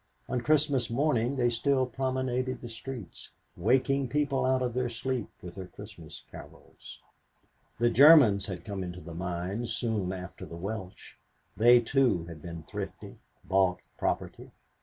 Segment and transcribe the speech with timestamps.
[0.27, 5.53] On Christmas morning they still promenaded the streets, waking people out of their sleep with
[5.53, 6.97] their Christmas carols.
[7.77, 11.17] The Germans had come into the mines soon after the Welsh.
[11.55, 14.49] They too had been thrifty bought property.